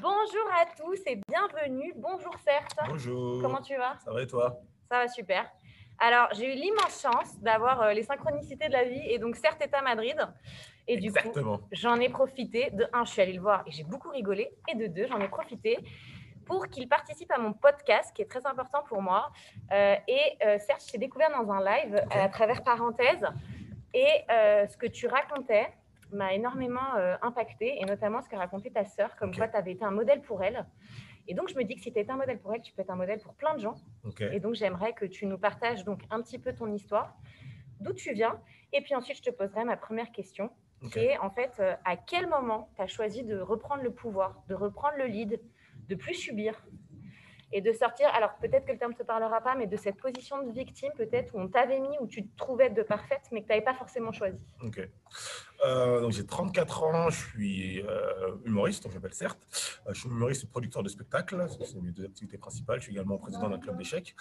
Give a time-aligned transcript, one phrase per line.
[0.00, 1.92] Bonjour à tous et bienvenue.
[1.96, 2.78] Bonjour Certes.
[2.88, 3.42] Bonjour.
[3.42, 3.96] Comment tu vas?
[4.04, 4.60] Ça va et toi?
[4.90, 5.50] Ça va super.
[5.98, 9.60] Alors, j'ai eu l'immense chance d'avoir euh, les synchronicités de la vie et donc Certes
[9.60, 10.16] est à Madrid.
[10.86, 11.32] Et du coup,
[11.72, 12.70] j'en ai profité.
[12.70, 14.50] De un, je suis allée le voir et j'ai beaucoup rigolé.
[14.68, 15.78] Et de deux, j'en ai profité
[16.46, 19.32] pour qu'il participe à mon podcast qui est très important pour moi.
[19.72, 22.16] Euh, et euh, Serge, je t'ai découvert dans un live Ok.
[22.16, 23.26] à travers parenthèses.
[23.92, 25.66] Et euh, ce que tu racontais
[26.12, 29.36] m'a énormément euh, impacté, et notamment ce que racontait ta sœur, comme Ok.
[29.36, 30.66] quoi tu avais été un modèle pour elle.
[31.26, 32.80] Et donc, je me dis que si tu étais un modèle pour elle, tu peux
[32.82, 33.74] être un modèle pour plein de gens.
[34.32, 37.14] Et donc, j'aimerais que tu nous partages donc un petit peu ton histoire,
[37.80, 38.40] d'où tu viens.
[38.72, 40.50] Et puis ensuite, je te poserai ma première question,
[40.92, 44.42] qui est en fait, euh, à quel moment tu as choisi de reprendre le pouvoir,
[44.48, 45.40] de reprendre le lead,
[45.88, 46.66] de plus subir
[47.52, 49.96] et de sortir, alors peut-être que le terme ne te parlera pas, mais de cette
[49.96, 53.42] position de victime, peut-être où on t'avait mis, où tu te trouvais de parfaite, mais
[53.42, 54.38] que tu n'avais pas forcément choisi.
[54.62, 54.80] Ok.
[55.64, 59.40] Euh, donc j'ai 34 ans, je suis euh, humoriste, je m'appelle Certes.
[59.86, 62.78] Euh, je suis humoriste et producteur de spectacles, c'est mes deux activités principales.
[62.78, 64.14] Je suis également président d'un club d'échecs.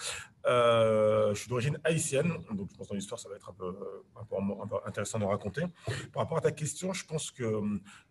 [0.45, 3.53] Euh, je suis d'origine haïtienne, donc je pense que dans l'histoire ça va être un
[3.53, 3.75] peu,
[4.15, 5.63] un, peu, intéressant de raconter.
[6.13, 7.61] Par rapport à ta question, je pense que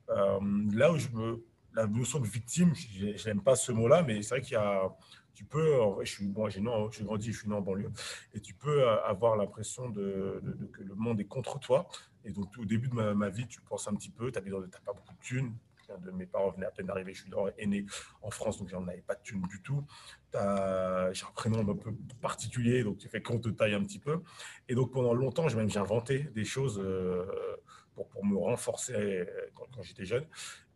[0.09, 1.43] là où je me
[1.77, 4.89] la notion de victime, je n'aime pas ce mot-là, mais c'est vrai qu'il y a,
[5.35, 7.93] tu peux, je suis, bon, j'ai, grandi, je suis né en banlieue,
[8.33, 11.87] et tu peux euh, avoir l'impression de, que le monde est contre toi.
[12.25, 14.93] Et donc, au début de ma, vie, tu penses un petit peu, tu n'as pas
[14.95, 15.55] beaucoup de thunes.
[15.89, 17.87] Un de mes parents venait à peine d'arriver, je suis dans- né
[18.21, 19.85] en France, donc j'en avais pas de thunes du tout.
[20.33, 24.01] T'as- J'ai un prénom un peu particulier, donc tu fais qu'on te taille un petit
[24.01, 24.21] peu.
[24.69, 27.25] Et donc pendant longtemps, j'ai même j'ai inventé des choses euh,
[27.97, 30.27] pour, pour me renforcer euh, quand, j'étais jeune.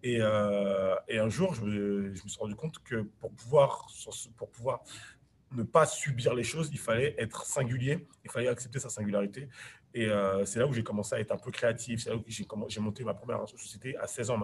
[0.02, 3.86] Et, euh, et un jour, je me, je me suis rendu compte que pour pouvoir,
[4.36, 4.82] pour pouvoir
[5.52, 9.48] ne pas subir les choses, il fallait être singulier, il fallait accepter sa singularité.
[9.92, 12.22] Et euh, c'est là où j'ai commencé à être un peu créatif, c'est là où
[12.68, 14.40] j'ai monté ma première société à 16 ans.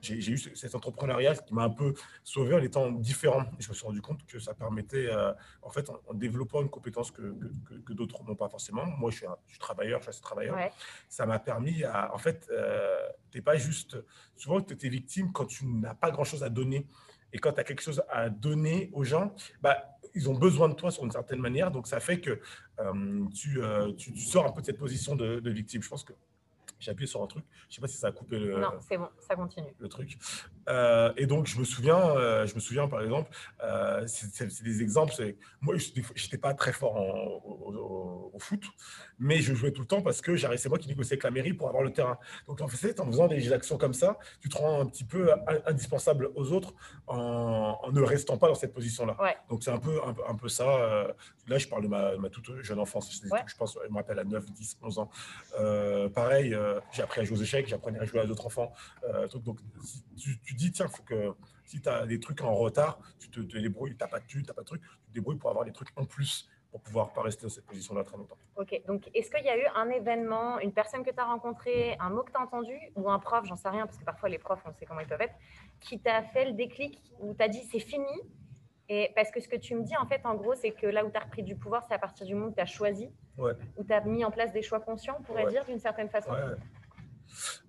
[0.00, 3.42] J'ai eu ce- cet entrepreneuriat qui m'a un peu sauvé en étant différent.
[3.58, 5.32] Et je me suis rendu compte que ça permettait, euh,
[5.62, 8.86] en fait, en, en développant une compétence que, que, que- que d'autres n'ont pas forcément.
[8.86, 10.72] Moi, je suis, un, je suis travailleur, je suis assez travailleur Ouais.
[11.08, 12.12] ça m'a permis à.
[12.12, 12.98] En fait, euh,
[13.30, 13.96] t'es pas juste.
[14.36, 16.86] Souvent, tu es victime quand tu n'as pas grand-chose à donner.
[17.32, 20.74] Et quand tu as quelque chose à donner aux gens, bah, ils ont besoin de
[20.74, 21.70] toi sur une certaine manière.
[21.70, 22.40] Donc, ça fait que
[23.34, 25.82] tu, euh, tu, tu sors un peu de cette position de, de victime.
[25.82, 26.12] Je pense que
[26.78, 27.44] j'ai appuyé sur un truc.
[27.68, 29.74] Je sais pas si ça a coupé le, Non, c'est bon, ça continue.
[29.78, 30.18] le truc.
[30.68, 33.30] Euh, et donc, je me souviens, euh, je me souviens par exemple,
[33.62, 35.12] euh, c'est des exemples.
[35.60, 38.62] Moi, je n'étais pas très fort en- au, au- au foot,
[39.18, 41.52] mais je jouais tout le temps parce que c'est moi qui négociais avec la mairie
[41.54, 42.18] pour avoir le terrain.
[42.46, 45.32] Donc, en fait, en faisant des actions comme ça, tu te rends un petit peu
[45.32, 46.74] in- indispensable aux autres
[47.06, 49.16] en, en ne restant pas dans cette position-là.
[49.20, 49.36] Ouais.
[49.48, 51.08] Donc, c'est un peu, un, peu, un peu ça.
[51.48, 53.22] là, je parle de ma, ma toute jeune enfance.
[53.30, 53.40] Ouais.
[53.46, 55.10] Je pense, je me rappelle à 9, 10, 11 ans.
[56.14, 56.54] Pareil,
[56.92, 58.72] j'ai appris à jouer aux échecs, j'apprenais à jouer à d'autres enfants.
[59.04, 59.42] Euh, truc.
[59.42, 59.58] donc,
[60.16, 61.34] tu, tu dis, tiens, faut que
[61.64, 64.42] si tu as des trucs en retard, tu te, débrouilles, tu n'as pas de thunes,
[64.42, 66.82] tu n'as pas de trucs, tu te débrouilles pour avoir des trucs en plus pour
[66.82, 68.36] pouvoir pas rester dans cette position-là très longtemps.
[68.56, 71.96] Ok, donc est-ce qu'il y a eu un événement, une personne que tu as rencontrée,
[71.98, 74.28] un mot que tu as entendu, ou un prof, j'en sais rien, parce que parfois
[74.28, 75.34] les profs, on sait comment ils peuvent être,
[75.80, 78.04] qui t'a fait le déclic, où tu as dit c'est fini?
[78.90, 81.04] Et parce que ce que tu me dis, en fait, en gros, c'est que là
[81.04, 83.10] où tu as repris du pouvoir, c'est à partir du moment où tu as choisi,
[83.38, 83.52] Ouais.
[83.76, 85.50] où tu as mis en place des choix conscients, on pourrait Ouais.
[85.52, 86.30] dire, d'une certaine façon.
[86.32, 86.38] Ouais.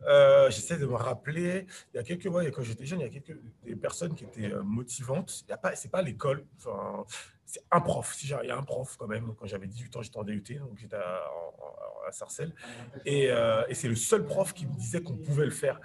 [0.08, 3.06] Euh, J'essaie de me rappeler, il y a quelques mois, quand j'étais jeune, il y
[3.06, 5.44] a quelques des personnes qui étaient euh, motivantes.
[5.48, 7.06] Y a pas, pas l'école, enfin,
[7.52, 8.16] c'est un prof.
[8.24, 9.34] Il y a un prof quand même.
[9.36, 11.20] Quand j'avais 18 ans, j'étais en DUT, donc j'étais à,
[12.08, 12.54] à Sarcelles,
[13.06, 15.80] et, euh, et c'est le seul prof qui me disait qu'on pouvait le faire.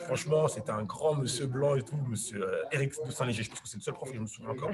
[0.00, 3.44] Franchement, c'était un grand monsieur blanc et tout, monsieur euh, Eric de Saint-Léger.
[3.44, 4.70] Je pense que c'est le seul prof que je me souviens encore.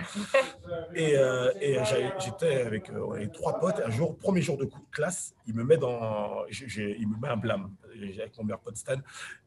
[0.95, 1.53] Et, euh,
[2.19, 3.81] j'étais avec euh, trois potes.
[3.85, 7.75] Un jour, premier jour de classe, il me met dans, il me met un blâme
[7.95, 8.97] avec mon meilleur pote Stan,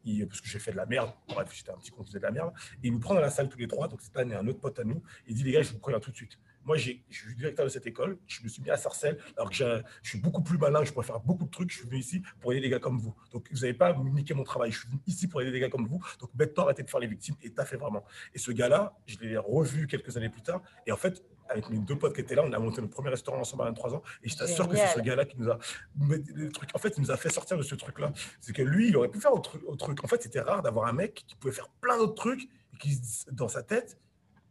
[0.04, 1.12] il- parce que j'ai fait de la merde.
[1.30, 2.54] Bref, j'étais un petit con qui faisait de la merde.
[2.84, 3.88] Et il nous prend dans la salle tous les trois.
[3.88, 5.02] Donc Stan et un autre pote à nous.
[5.28, 6.38] Il dit les gars, je vous préviens tout de suite.
[6.66, 8.18] Moi, je suis directeur de cette école.
[8.28, 10.84] Je me suis mis à Sarcelles, alors que je suis beaucoup plus malin.
[10.84, 11.72] Je pourrais faire beaucoup de trucs.
[11.72, 13.16] Je suis venu ici pour aider des gars comme vous.
[13.32, 14.72] Donc, vous n'avez pas niquer mon travail.
[14.72, 16.04] Je suis venu ici pour aider des gars comme vous.
[16.20, 17.36] Donc, bête-toi, arrêtez de faire les victimes.
[17.44, 18.04] Et t'as fait vraiment.
[18.34, 20.62] Et ce gars-là, je l'ai revu quelques années plus tard.
[20.86, 23.10] Et en fait, avec mes deux potes qui étaient là, on a monté notre premier
[23.10, 24.04] restaurant ensemble à 23 ans.
[24.24, 25.60] Et je t'assure que c'est ce gars-là qui nous a.
[26.00, 28.12] le truc, en fait, il nous a fait sortir de ce truc-là.
[28.42, 30.04] C'est que lui, il aurait pu faire autre, autre truc.
[30.04, 33.00] En fait, c'était rare d'avoir un mec qui pouvait faire plein d'autres trucs et qui,
[33.32, 33.98] dans sa tête,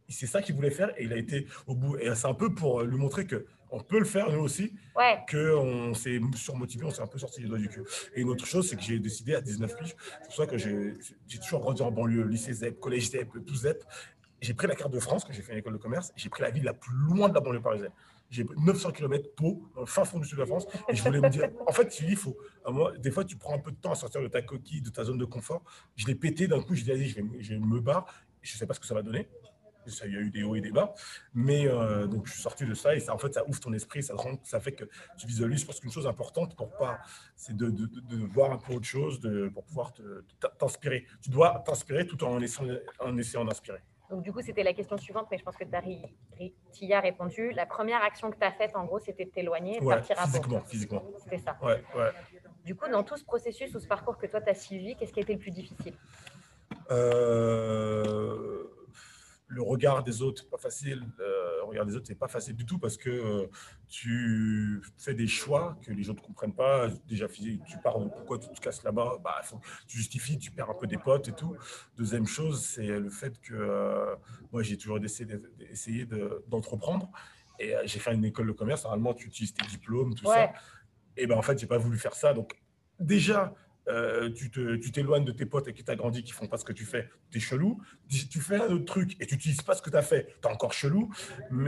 [0.07, 1.97] c'est ça qu'il voulait faire et il a été au bout.
[1.97, 5.19] Et c'est un peu pour lui montrer que on peut le faire nous aussi, Ouais,
[5.29, 7.83] qu'on s'est surmotivé, on s'est un peu sorti les doigts du cul.
[8.13, 10.57] Et une autre chose, c'est que j'ai décidé à 19 piges, c'est pour ça que
[10.57, 10.93] j'ai
[11.43, 13.83] toujours grandi en banlieue, lycée ZEP, collège ZEP, tout ZEP.
[14.41, 16.43] J'ai pris la carte de France, que j'ai fait une école de commerce, j'ai pris
[16.43, 17.91] la ville la plus loin de la banlieue parisienne.
[18.29, 21.03] J'ai 900 km Pau, dans le fin fond du sud de la France, et je
[21.03, 22.37] voulais me dire, en fait, il faut,
[22.69, 24.89] moi, des fois, tu prends un peu de temps à sortir de ta coquille, de
[24.89, 25.63] ta zone de confort.
[25.95, 28.05] Je l'ai pété d'un coup, j'ai dit, allez, je vais, je me barre.
[28.41, 29.27] je ne sais pas ce que ça va donner.
[29.91, 30.93] Ça, il y a eu des hauts et des bas.
[31.33, 33.73] Mais euh, donc, je suis sorti de ça et ça, en fait, ça ouvre ton
[33.73, 34.85] esprit, ça, rend, ça fait que
[35.17, 35.61] tu visualises.
[35.61, 36.99] Je pense qu'une chose importante pour pas,
[37.35, 39.93] c'est de, de, de, voir un peu autre chose de, pour pouvoir
[40.57, 41.05] t'inspirer.
[41.21, 43.81] Tu dois t'inspirer tout en essayant, en essayant d'inspirer.
[44.09, 47.51] Donc, du coup, c'était la question suivante, mais je pense que tu y as répondu.
[47.51, 50.19] La première action que tu as faite, en gros, c'était de t'éloigner, de ouais, partir
[50.19, 51.03] à physiquement, physiquement.
[51.23, 51.57] C'était ça.
[51.61, 52.11] Ouais, ouais.
[52.63, 55.11] Du coup, dans tout ce processus ou ce parcours que toi, tu as suivi, qu'est-ce
[55.11, 55.95] qui a été le plus difficile?
[56.91, 58.63] Euh,
[59.47, 61.05] Le regard des autres, pas facile.
[61.19, 63.47] Euh, le regard des autres, c'est pas facile du tout parce que euh,
[63.87, 66.89] tu fais des choix que les autres ne comprennent pas.
[67.07, 69.19] Déjà, tu pars, pourquoi tu te casses là-bas?
[69.23, 69.41] Bah,
[69.87, 71.55] Tu justifies, tu perds un peu des potes et tout.
[71.95, 74.15] Deuxième chose, c'est le fait que euh,
[74.51, 74.99] moi, j'ai toujours
[75.69, 76.07] essayé
[76.47, 77.11] d'entreprendre.
[77.59, 78.83] et j'ai fait une école de commerce.
[78.83, 80.53] Normalement, tu utilises tes diplômes, tout ça.
[81.17, 82.33] Et ben en fait, j'ai pas voulu faire ça.
[82.33, 82.55] Donc,
[82.99, 83.53] déjà,
[83.87, 86.73] euh, tu t'éloignes de tes potes et qui t'as grandi, qui font pas ce que
[86.73, 87.81] tu fais, tu es chelou.
[88.07, 90.47] Tu fais un autre truc et tu n'utilises pas ce que tu as fait, tu
[90.47, 91.09] es encore chelou.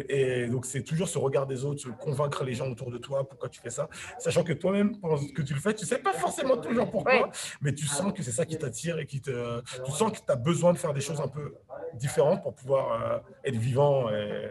[0.10, 3.50] Et donc, c'est toujours ce regard des autres, convaincre les gens autour de toi pourquoi
[3.50, 6.58] tu fais ça, sachant que toi-même, pendant que tu le fais, tu sais pas forcément
[6.58, 7.30] toujours pourquoi,
[7.62, 9.62] mais tu sens que c'est ça qui t'attire et qui te.
[9.86, 11.56] Tu sens que tu as besoin de faire des choses un peu
[11.96, 14.10] différentes pour pouvoir euh, être vivant.
[14.10, 14.50] Et,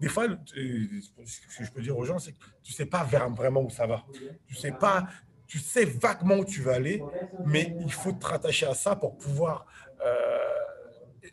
[0.00, 3.04] des fois, ce que je peux dire aux gens, c'est que tu ne sais pas
[3.04, 4.04] vraiment où ça va.
[4.48, 5.06] Tu sais pas,
[5.52, 7.02] tu sais vaguement où tu vas aller,
[7.44, 9.66] mais il faut te rattacher à ça pour pouvoir.
[10.00, 10.38] Euh,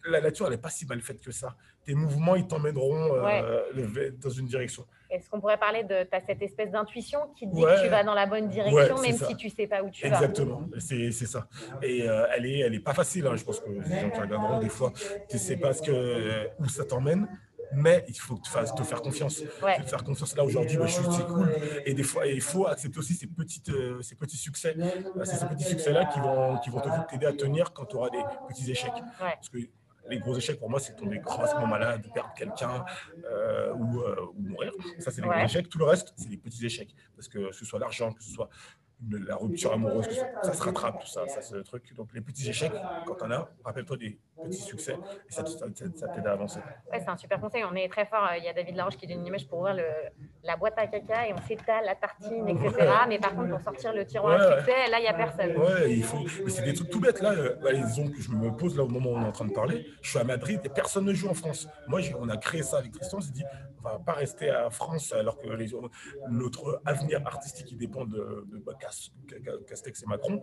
[0.10, 1.56] la nature, elle n'est pas si mal faite que ça.
[1.86, 4.86] Tes mouvements, ils t'emmèneront euh, dans une direction.
[5.10, 8.04] Est-ce qu'on pourrait parler de as cette espèce d'intuition qui te dit que tu vas
[8.04, 10.58] dans la bonne direction, même si tu ne sais pas où tu Exactement.
[10.60, 10.76] vas?
[10.76, 11.48] Exactement, c'est ça.
[11.82, 13.26] Et euh, elle n'est elle est pas facile.
[13.26, 13.38] Hein.
[13.38, 14.92] Je pense que les gens qui regarderont, des fois,
[15.30, 17.26] tu ne sais pas ce que, où ça t'emmène
[17.74, 19.38] mais il faut te, te faire confiance.
[19.38, 20.36] Te faire confiance.
[20.36, 21.52] Là, aujourd'hui, bah, c'est cool.
[21.86, 24.76] Et des fois, il faut accepter aussi ces, petites, euh, ces petits succès.
[25.24, 28.24] C'est ces petits succès-là qui vont, qui vont t'aider à tenir quand tu auras des
[28.48, 28.92] petits échecs.
[29.20, 29.58] Parce que
[30.10, 32.84] les gros échecs pour moi, c'est tomber grassement malade, perdre quelqu'un
[33.26, 34.74] euh, ou, euh, ou, mourir.
[35.00, 35.70] Ça, c'est les gros échecs.
[35.70, 36.96] Tout le reste, c'est des petits échecs.
[37.16, 38.50] Parce que ce soit l'argent, que ce soit
[39.12, 40.08] la rupture amoureuse,
[40.44, 41.94] ça se rattrape, tout ça, ça c'est le truc.
[41.96, 42.74] Donc les petits échecs,
[43.06, 44.98] quand on a, rappelle-toi des petits succès,
[45.30, 46.60] et ça, t'aide à avancer.
[46.92, 48.30] Ouais, c'est un super conseil, on est très fort.
[48.38, 49.84] Il y a David Laroche qui donne une image pour ouvrir le,
[50.44, 52.90] la boîte à caca et on s'étale la tartine, etc.
[53.08, 55.58] Mais par contre, pour sortir le tiroir à succès, là, il n'y a personne.
[55.58, 56.20] Ouais, il faut.
[56.44, 57.22] Mais c'est des trucs tout bêtes.
[57.22, 59.32] Là, euh, bah, disons que je me pose là au moment où on est en
[59.32, 59.86] train de parler.
[60.02, 61.68] Je suis à Madrid et personne ne joue en France.
[61.88, 63.20] Moi, on a créé ça avec Christian.
[63.20, 63.44] On s'est dit,
[63.80, 65.72] on va pas rester à France alors que les,
[66.30, 68.60] notre avenir artistique il dépend de, de, de
[69.68, 70.42] Castex et Macron,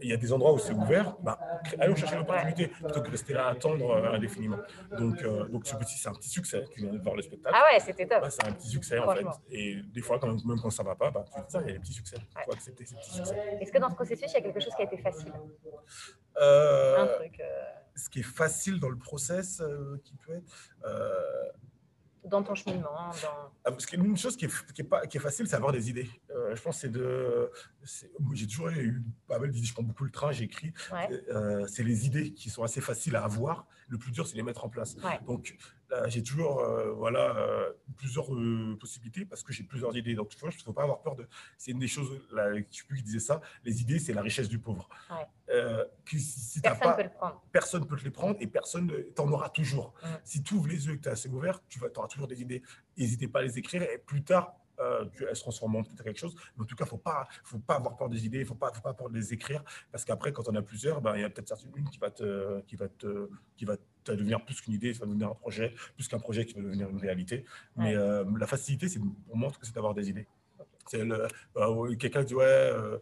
[0.00, 1.38] il y a des endroits où c'est ouvert, bah,
[1.78, 4.58] allons chercher l'opportunité plutôt que rester là à attendre euh, indéfiniment.
[4.98, 6.64] Donc, euh, donc ce petit, c'est un petit succès.
[6.72, 7.54] Tu viens de voir le spectacle.
[7.58, 8.24] Ah ouais, c'était top.
[8.30, 9.24] c'est un petit succès en fait.
[9.50, 11.70] Et des fois, quand, même quand ça va pas, bah, tu dis ça, il y
[11.70, 12.16] a des petits succès.
[12.18, 13.58] Il faut accepter ces petits succès.
[13.60, 15.32] Est-ce que dans ce processus, il y a quelque chose qui a été facile?
[16.40, 17.40] Euh, Un truc.
[17.94, 19.62] Ce qui est facile dans le process,
[20.04, 20.52] qui peut être
[22.24, 22.90] dans ton cheminement
[23.22, 23.50] dans...
[23.64, 25.90] Ah, parce qu'une chose qui est, qui est, pas, qui est facile, c'est avoir des
[25.90, 26.08] idées.
[26.30, 27.50] Euh, je pense c'est de.
[28.32, 29.66] J'ai toujours eu pas mal d'idées.
[29.66, 30.72] Je prends beaucoup le train, j'écris.
[31.30, 33.66] Euh, c'est les idées qui sont assez faciles à avoir.
[33.88, 34.96] Le plus dur, c'est les mettre en place.
[35.26, 35.56] Donc,
[36.06, 37.36] j'ai toujours euh, voilà,
[37.96, 38.26] plusieurs
[38.78, 40.14] possibilités parce que j'ai plusieurs idées.
[40.14, 41.26] Donc, il ne faut pas avoir peur de.
[41.58, 43.40] C'est une des choses, là, je ne sais plus qui disait ça.
[43.64, 44.88] Les idées, c'est la richesse du pauvre.
[46.06, 47.42] si personne ne peut le prendre.
[47.52, 49.94] Personne peut te les prendre et personne t'en aura toujours.
[50.24, 52.40] Si tu ouvres les yeux et que tu es assez ouvert, tu auras toujours des
[52.40, 52.62] idées.
[52.96, 56.34] N'hésitez pas à les écrire et plus tard, euh, elles se transformeront peut-être quelque chose.
[56.56, 58.42] Mais en tout cas, il ne faut pas, faut pas avoir peur des idées, il
[58.42, 61.00] ne faut pas, faut pas peur de les écrire, parce qu'après, quand on a plusieurs,
[61.00, 63.82] ben, il y a peut-être une qui va, te, qui, va te, qui va te
[64.06, 66.88] devenir plus qu'une idée, ça va devenir un projet, plus qu'un projet qui va devenir
[66.88, 67.44] une réalité.
[67.76, 70.26] Mais euh, la facilité, c'est pour moi, c'est d'avoir des idées.
[70.94, 72.98] Euh, quelqu'un dit ouais, euh,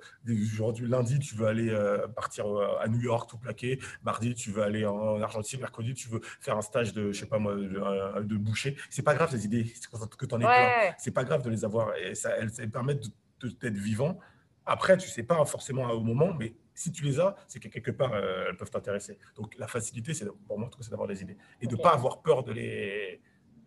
[0.53, 2.47] aujourd'hui lundi tu veux aller euh, partir
[2.81, 6.57] à New York tout plaqué, mardi tu veux aller en Argentine, mercredi tu veux faire
[6.57, 8.77] un stage de je sais pas moi de, de boucher.
[8.91, 10.95] C'est pas grave les idées que tu en aies plein.
[10.99, 13.07] C'est pas grave de les avoir et ça elles, permettent
[13.43, 14.19] d'être vivant.
[14.67, 17.91] Après tu sais pas forcément au moment, mais si tu les as, c'est que quelque
[17.91, 19.19] part elles peuvent t'intéresser.
[19.37, 22.43] Donc la facilité c'est pour moi c'est d'avoir des idées et de pas avoir peur
[22.43, 23.21] de les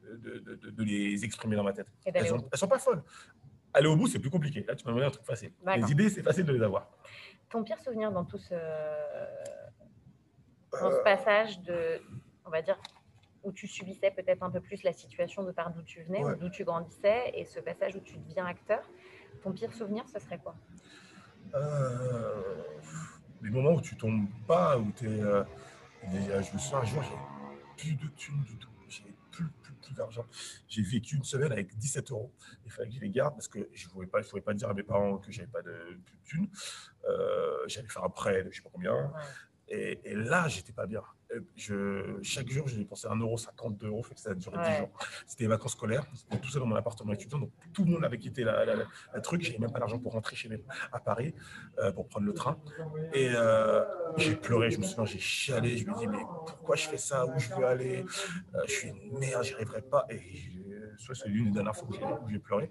[0.03, 1.87] de, de, de, les exprimer dans ma tête.
[2.05, 3.01] Elles, sont, elles sont pas folles
[3.73, 4.63] aller au bout, c'est plus compliqué.
[4.67, 5.51] Là, tu m'as donné un truc facile.
[5.75, 6.89] Les idées, c'est facile de les avoir.
[7.49, 8.55] Ton pire souvenir dans tout ce,
[10.71, 11.03] dans ce euh.
[11.03, 12.01] passage de,
[12.45, 12.79] on va dire,
[13.43, 16.49] où tu subissais peut-être un peu plus la situation de par d'où tu venais, d'où
[16.49, 18.89] tu grandissais, et ce passage où tu deviens acteur,
[19.41, 20.55] ton pire souvenir, ce serait quoi?
[21.55, 22.41] Euh,
[23.41, 25.21] Les moments où tu tombes pas, où tu es.
[25.21, 25.43] Euh,
[26.05, 27.15] je me souviens un jour, j'ai
[27.77, 28.69] plus de thunes du tout
[29.93, 30.25] d'argent.
[30.67, 32.33] J'ai vécu une semaine avec 17 euros.
[32.65, 34.73] Il fallait que je les garde parce que je ne pouvais, pas, pas dire à
[34.73, 36.49] mes parents que j'avais pas de, de thunes.
[37.07, 39.11] Euh, J'allais faire un prêt de je sais pas combien.
[39.69, 41.01] Et, et là, j'étais pas bien.
[41.31, 44.77] Euh, Je, chaque jour, j'ai dépensé 1,50€, 2 euros, ça a duré 10 Ouais.
[44.79, 44.89] jours.
[45.25, 48.03] C'était les vacances scolaires, c'était tout seul dans mon appartement étudiant, donc tout le monde
[48.05, 49.41] avait quitté la, la, la- la truc.
[49.41, 51.33] J'avais même pas l'argent pour rentrer chez mes, à Paris
[51.79, 52.59] euh, pour prendre le train.
[53.13, 53.83] Et euh,
[54.17, 57.25] j'ai pleuré, je me souviens, j'ai chialé, je me dis, mais pourquoi je fais ça,
[57.25, 58.05] où je veux aller?
[58.55, 60.05] Euh, Je suis une merde, j'y arriverai pas.
[60.09, 60.21] Et
[60.97, 62.69] soit c'est l'une des dernières fois où j'ai pleuré.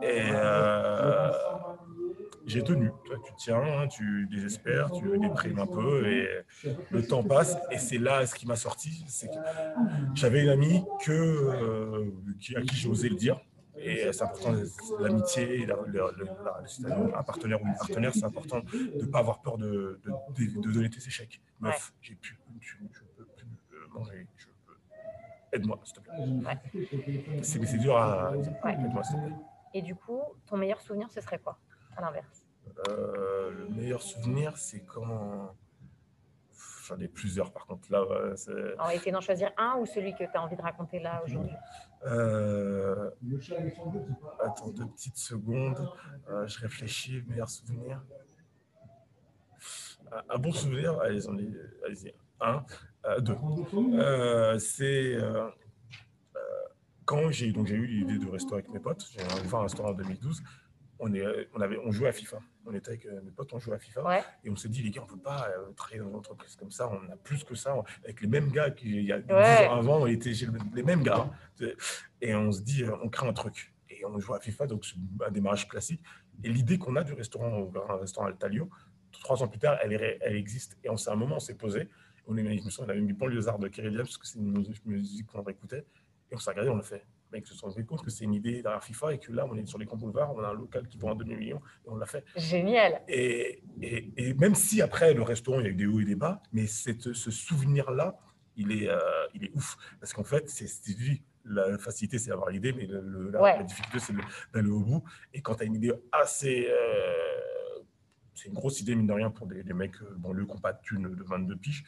[0.00, 1.30] Et euh,
[2.46, 2.94] j'ai tenu.
[3.04, 6.28] Toi, tu tiens, hein, tu désespères, tu déprimes un peu et
[6.90, 7.58] le temps passe.
[7.70, 9.04] Et c'est là ce qui m'a sorti.
[9.08, 9.38] C'est que
[10.14, 12.10] j'avais une amie que, euh,
[12.40, 13.40] qui, à qui j'ai osé le dire.
[13.82, 14.54] Et c'est important,
[14.98, 18.60] l'amitié, la- la- la- la- un partenaire ou une partenaire, c'est important
[18.98, 21.40] de ne pas avoir peur de, de, de- de donner tes échecs.
[21.60, 24.74] Meuf, j'ai plus, je, je peux plus euh, manger, je peux.
[25.52, 26.12] Aide-moi, s'il te plaît.
[27.40, 28.38] C'est c'est dur à.
[28.84, 29.36] Aide-moi, s'il te plaît.
[29.74, 31.58] Et du coup, ton meilleur souvenir, ce serait quoi?
[31.96, 32.46] À l'inverse.
[32.88, 35.54] Euh, le meilleur souvenir, c'est quand.
[36.86, 37.90] J'en ai plusieurs, par contre.
[37.92, 40.56] Là, ouais, c'est- On va essayer d'en choisir un ou celui que tu as envie
[40.56, 41.52] de raconter là aujourd'hui?
[42.04, 43.10] Euh,
[44.40, 45.88] Attends deux petites secondes.
[46.28, 47.22] Euh, je réfléchis.
[47.28, 48.02] Meilleur souvenir.
[50.10, 50.98] Un- Un bon souvenir.
[51.00, 51.20] Allez,
[51.86, 52.12] allez-y.
[52.40, 52.64] Un,
[53.06, 53.36] euh, deux.
[53.94, 55.14] Euh, c'est
[57.04, 59.06] quand j'ai donc j'ai eu l'idée de restaurer avec mes potes.
[59.12, 60.42] J'ai ouvert un restaurant en 2012.
[61.04, 62.38] On, est, on, avait, on jouait à FIFA.
[62.64, 64.04] On était avec euh, mes potes, on jouait à FIFA.
[64.04, 66.14] Ouais, Et on s'est dit, les gars, on ne peut pas euh, travailler dans une
[66.14, 66.88] entreprise comme ça.
[66.88, 67.74] On a plus que ça.
[68.04, 69.66] Avec les mêmes gars qu'il y a 10 Ouais.
[69.66, 71.28] ans avant, on était chez le- les mêmes gars.
[72.20, 73.74] Et on se dit, euh, on crée un truc.
[73.90, 74.94] Et on joue à FIFA, donc c'est
[75.26, 76.02] un démarrage classique.
[76.44, 78.70] Et l'idée qu'on a du restaurant, un restaurant Altalio,
[79.10, 80.78] trois ans plus tard, elle, est ré- elle existe.
[80.84, 81.88] Et on s'est un moment, on s'est posé.
[82.28, 84.56] On, est, je me souviens, on avait mis Banlieusard de Kerry parce que c'est une
[84.56, 85.84] musique, musique qu'on écoutait.
[86.32, 87.04] Et on s'est regardé, on a fait.
[87.30, 89.54] Mec, se sont rendus compte que c'est une idée derrière FIFA et que là, on
[89.56, 91.96] est sur les grands boulevards, on a un local qui vend un demi-million et on
[91.96, 92.24] l'a fait.
[92.36, 93.02] génial.
[93.08, 96.04] Et, et, et même si après le restaurant, il y a eu des hauts et
[96.04, 98.16] des bas, mais cette, ce souvenir-là,
[98.56, 98.98] il, est, euh,
[99.34, 99.76] il est ouf.
[100.00, 103.56] Parce qu'en fait, c'est dit, la facilité, c'est d'avoir l'idée, mais le- le- la, Ouais.
[103.58, 104.14] la difficulté, c'est
[104.54, 105.02] d'aller au bout.
[105.34, 106.66] Et quand tu as une idée assez.
[106.68, 107.82] euh,
[108.34, 110.58] c'est une grosse idée, mine de rien, pour des, des mecs euh, banlieue qui n'ont
[110.58, 111.84] pas de thunes de 22 piges,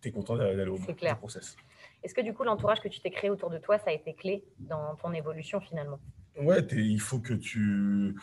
[0.00, 1.14] tu es content d'aller au bout clair.
[1.14, 1.56] du process.
[2.02, 4.14] Est-ce que du coup, l'entourage que tu t'es créé autour de toi, ça a été
[4.14, 6.00] clé dans ton évolution finalement?
[6.38, 8.16] Ouais, il faut que tu.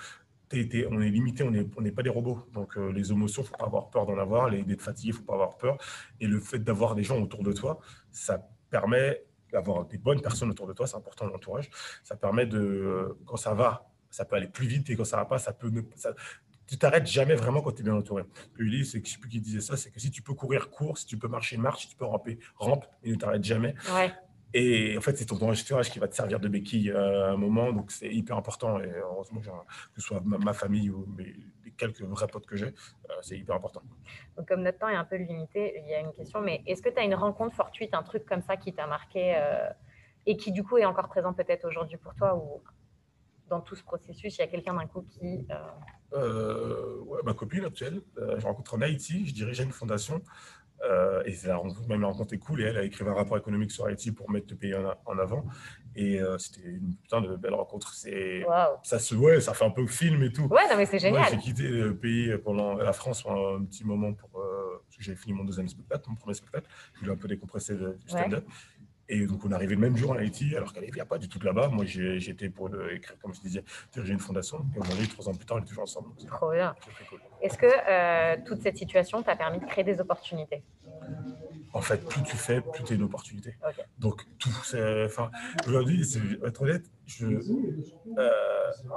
[0.53, 2.47] on est limité, on n'est on pas des robots.
[2.53, 4.49] Donc, euh, les émotions, il ne faut pas avoir peur d'en avoir.
[4.49, 5.77] Les d'être fatigué, il ne faut pas avoir peur.
[6.19, 7.79] Et le fait d'avoir des gens autour de toi,
[8.11, 10.87] ça permet d'avoir des bonnes personnes autour de toi.
[10.87, 11.69] C'est important, l'entourage.
[12.03, 13.15] Ça permet de.
[13.25, 14.89] Quand ça va, ça peut aller plus vite.
[14.89, 15.69] Et quand ça ne va pas, ça peut.
[15.69, 16.13] Ne, ça,
[16.67, 18.23] tu t'arrêtes jamais vraiment quand tu es bien entouré.
[18.57, 20.69] Lui, c'est que je sais plus qui disait ça, c'est que si tu peux courir,
[20.69, 23.73] cours, si tu peux marcher, marche, si tu peux ramper, rampe, et ne t'arrête jamais.
[23.95, 24.11] Ouais,
[24.53, 27.37] Et en fait, c'est ton entourage qui va te servir de béquille euh, à un
[27.37, 28.79] moment, donc c'est hyper important.
[28.81, 32.67] Et heureusement, que ce soit ma, famille ou mes, les quelques vrais potes que j'ai,
[32.67, 33.81] euh, c'est hyper important.
[34.35, 36.81] donc comme notre temps est un peu limité, il y a une question, mais est-ce
[36.81, 39.69] que tu as une rencontre fortuite, un truc comme ça qui t'a marqué euh,
[40.25, 42.61] et qui du coup est encore présent peut-être aujourd'hui pour toi ou
[43.49, 45.45] dans tout ce processus, il y a quelqu'un d'un coup qui...
[45.51, 45.55] Euh,
[46.13, 50.21] ouais, ma copine actuelle, euh, je rencontre en Haïti, je dirigeais une fondation.
[50.87, 52.61] euh, et c'est la rencontre, même la rencontre est cool.
[52.61, 55.17] Et elle a écrit un rapport économique sur Haïti pour mettre le pays en, en
[55.19, 55.43] avant.
[55.95, 57.93] Et euh, c'était une putain de belle rencontre.
[57.95, 58.45] C'est,
[58.83, 60.43] ça se ouais, ça fait un peu film et tout.
[60.43, 61.25] Ouais, non mais c'est génial.
[61.31, 65.03] j'ai quitté le pays pendant la France pendant un petit moment pour euh, parce que
[65.03, 66.67] j'avais fini mon deuxième spectacle, mon premier spectacle.
[66.93, 68.45] Je voulais un peu décompresser du stand-up.
[69.09, 71.17] Et donc, on est arrivé le même jour en Haïti, alors qu'elle n'y a pas
[71.17, 71.69] du tout là-bas.
[71.69, 74.65] Moi, j'étais pour le- écrire, comme je disais, diriger une fondation.
[74.75, 76.09] Et aujourd'hui, trois ans plus tard, on est toujours ensemble.
[76.17, 76.75] C'est Trop bien.
[76.93, 77.19] très cool.
[77.41, 80.63] Est-ce que euh, toute cette situation t'a permis de créer des opportunités?
[81.73, 83.55] En fait, plus tu fais, plus tu as une opportunité.
[83.99, 84.49] Donc, tout.
[85.05, 85.29] Enfin,
[85.67, 87.27] aujourd'hui, c'est être honnête, je,
[88.17, 88.29] euh,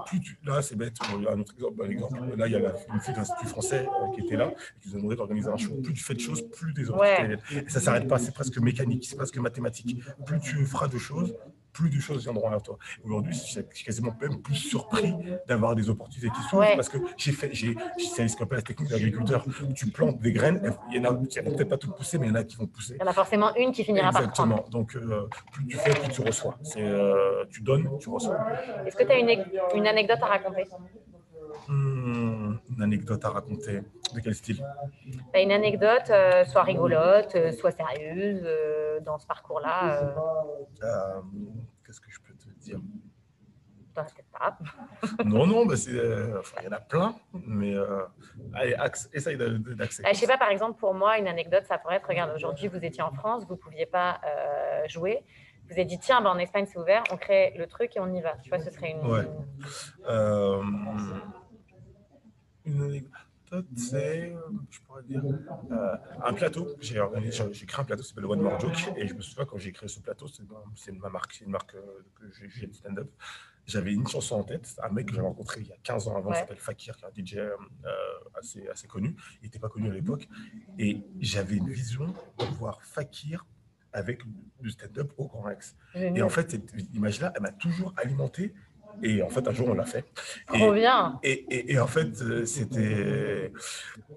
[0.06, 0.96] plus tu- là, c'est bête.
[1.12, 2.18] Un autre exemple, bon exemple.
[2.36, 4.80] Là, il y a la, une fille de l'Institut français euh, qui était là, et
[4.80, 5.74] qui nous a demandé d'organiser un show.
[5.82, 7.42] Plus tu fais de choses, plus des opportunités.
[7.66, 10.00] Et ça ne s'arrête pas, c'est presque mécanique, c'est presque mathématique.
[10.24, 11.34] Plus tu feras de choses,
[11.72, 12.76] plus de choses viendront vers toi.
[13.04, 15.14] Aujourd'hui, je suis quasiment même plus surpris
[15.46, 16.76] d'avoir des opportunités qui s'ouvrent Ouais.
[16.76, 19.44] parce que j'ai fait, j'ai, c'est ce qu'on appelle la technique d'agriculteur.
[19.74, 20.60] Tu plantes des graines,
[20.90, 22.66] il y en a, peut-être pas toutes pousser, mais il y en a qui vont
[22.66, 22.94] pousser.
[22.98, 24.52] Il y en a forcément une qui finira par prendre.
[24.52, 24.64] Exactement.
[24.70, 26.58] Donc, euh, plus tu fais, plus tu reçois.
[26.62, 28.38] C'est, euh, tu donnes, tu reçois.
[28.86, 30.64] Est-ce que tu as une, une anecdote à raconter?
[31.68, 33.80] Hmm, une anecdote à raconter.
[34.14, 34.64] De quel style?
[35.34, 38.42] Une anecdote, euh, soit rigolote, soit sérieuse,
[39.00, 40.14] dans ce parcours-là euh,
[40.82, 41.20] Euh,
[41.84, 42.78] Qu'est-ce que je peux te dire?
[44.32, 44.56] pas.
[45.24, 48.04] Non, non, bah c'est, euh, enfin, il y en a plein, mais euh,
[48.54, 48.74] allez,
[49.12, 50.08] essaye de- de- d'accéder.
[50.08, 52.68] Euh, je sais pas, par exemple, pour moi, une anecdote, ça pourrait être, regarde, aujourd'hui,
[52.68, 55.24] vous étiez en France, vous ne pouviez pas euh, jouer.
[55.66, 58.12] Vous avez dit, tiens, bah, en Espagne, c'est ouvert, on crée le truc et on
[58.12, 58.36] y va.
[58.42, 59.06] Tu vois, ce serait une...
[59.06, 59.28] Ouais.
[60.08, 60.62] Euh,
[62.64, 63.12] une anecdote.
[63.76, 64.32] C'est,
[64.70, 66.68] je pourrais dire, euh, un plateau.
[66.80, 68.92] J'ai créé un plateau qui s'appelle One More Joke.
[68.96, 70.42] Et je me souviens quand j'ai créé ce plateau, c'est
[70.76, 73.10] c'est ma marque, c'est une marque euh, que j'ai j'ai de stand-up.
[73.66, 76.16] J'avais une chanson en tête, un mec que j'avais rencontré il y a 15 ans
[76.16, 77.50] avant, qui s'appelle Fakir, qui est un DJ euh,
[78.34, 79.14] assez, assez connu.
[79.40, 80.28] Il n'était pas connu à l'époque.
[80.78, 83.46] Et j'avais une vision de voir Fakir
[83.92, 84.22] avec
[84.60, 85.76] du stand-up au Grand Rex.
[85.94, 88.54] Et en fait, cette image-là, elle m'a toujours alimenté.
[89.02, 90.04] Et en fait, un jour, on l'a fait.
[90.54, 91.18] Et, Trop bien.
[91.22, 93.52] et, et- et en fait, euh, c'était,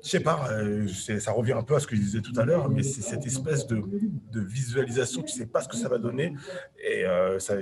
[0.03, 2.45] je sais pas, euh, ça revient un peu à ce que je disais tout à
[2.45, 3.81] l'heure, mais c'est cette espèce de,
[4.31, 6.33] de visualisation, tu sais pas ce que ça va donner.
[6.83, 7.55] Et, euh, ça,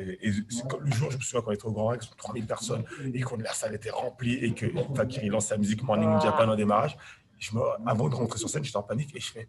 [0.70, 3.22] comme le jour, je me souviens quand on était au Grand Rex, 3000 personnes, et
[3.22, 4.66] que la salle était remplie, et que
[4.96, 6.20] Fakir, lance sa musique Morning Ah.
[6.24, 6.98] Japan au démarrage.
[7.40, 9.48] Je me, avant de rentrer sur scène, j'étais en panique, et je fais,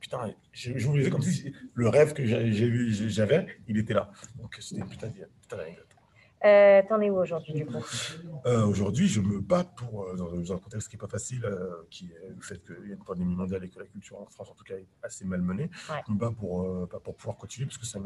[0.00, 4.10] putain, je, je vous disais comme si le rêve que j'avais, il était là.
[4.40, 5.83] Donc c'était une putain de- putain d'anecdote.
[6.44, 7.82] Euh, T'en es où aujourd'hui, du coup?
[8.46, 11.44] Euh, Aujourd'hui, je me bats pour, euh, dans, dans un contexte qui n'est pas facile,
[11.44, 14.20] euh, qui est le fait qu'il y a une pandémie mondiale et que la culture
[14.20, 15.70] en France, en tout cas, est assez malmenée.
[15.88, 16.02] Ouais.
[16.06, 17.98] Je me bats pour, bah, pour pouvoir continuer parce que ça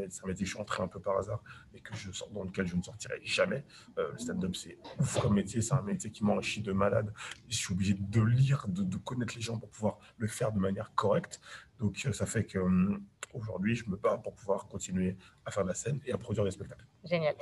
[0.44, 1.42] suis entré un peu par hasard
[1.74, 3.64] et que je sors, dans lequel je ne sortirai jamais.
[3.96, 7.12] Le stand-up, c'est ouf comme métier, c'est un métier qui m'enrichit de malade.
[7.48, 10.58] Je suis obligé de lire, de, de connaître les gens pour pouvoir le faire de
[10.58, 11.40] manière correcte.
[11.78, 13.02] Donc, euh, ça fait que hum,
[13.34, 16.44] aujourd'hui, je me bats pour pouvoir continuer à faire de la scène et à produire
[16.44, 16.84] des spectacles.
[17.04, 17.34] Génial.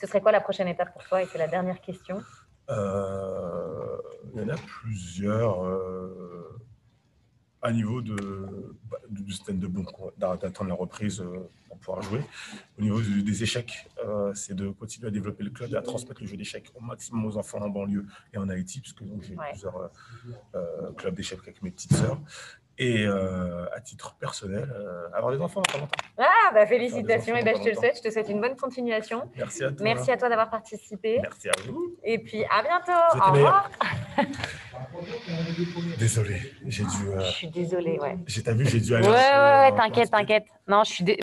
[0.00, 2.22] Ce serait quoi la prochaine étape pour toi Et c'est la dernière question?
[2.68, 3.98] Euh,
[4.34, 6.56] il y en a plusieurs euh,
[7.62, 9.72] à niveau de, bah, du stand-up,
[10.16, 12.22] d'attendre la reprise euh, pour pouvoir jouer.
[12.78, 16.20] Au niveau des échecs, euh, c'est de continuer à développer le club et à transmettre
[16.22, 19.50] le jeu d'échecs au maximum aux enfants en banlieue et en Haïti, puisque j'ai Ouais.
[19.50, 19.88] plusieurs euh,
[20.54, 22.20] euh, clubs d'échecs avec mes petites sœurs.
[22.82, 25.90] Et euh, à titre personnel, euh, avoir des enfants, pas longtemps.
[26.16, 27.36] Ah, bah félicitations.
[27.36, 27.98] Et dans je te le souhaite.
[27.98, 29.30] Je te souhaite une bonne continuation.
[29.36, 29.76] Merci à toi.
[29.84, 31.18] Merci à toi d'avoir participé.
[31.20, 31.94] Merci à vous.
[32.02, 33.18] Et puis à bientôt.
[33.28, 33.70] Au revoir.
[35.98, 37.08] Désolé, j'ai dû.
[37.08, 38.16] euh, Je suis désolée, ouais.
[38.26, 39.06] j'ai t'as vu, j'ai dû aller.
[39.06, 40.44] Ouais, ouais, ouais, t'inquiète, t'inquiète.
[40.66, 41.16] Non, je suis dé-